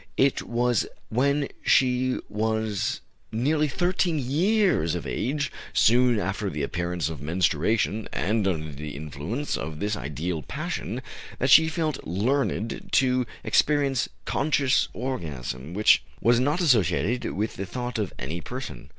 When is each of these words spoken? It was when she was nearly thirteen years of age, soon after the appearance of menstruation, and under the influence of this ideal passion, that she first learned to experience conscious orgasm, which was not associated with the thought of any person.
It 0.17 0.41
was 0.41 0.87
when 1.09 1.47
she 1.61 2.17
was 2.27 3.01
nearly 3.31 3.67
thirteen 3.67 4.17
years 4.17 4.95
of 4.95 5.05
age, 5.05 5.51
soon 5.73 6.17
after 6.17 6.49
the 6.49 6.63
appearance 6.63 7.07
of 7.07 7.21
menstruation, 7.21 8.09
and 8.11 8.47
under 8.47 8.71
the 8.71 8.95
influence 8.95 9.55
of 9.55 9.79
this 9.79 9.95
ideal 9.95 10.41
passion, 10.41 11.03
that 11.37 11.51
she 11.51 11.67
first 11.67 12.03
learned 12.03 12.89
to 12.93 13.27
experience 13.43 14.09
conscious 14.25 14.87
orgasm, 14.91 15.75
which 15.75 16.01
was 16.19 16.39
not 16.39 16.61
associated 16.61 17.33
with 17.33 17.55
the 17.55 17.67
thought 17.67 17.99
of 17.99 18.11
any 18.17 18.41
person. 18.41 18.89